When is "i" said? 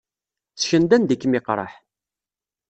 1.13-1.17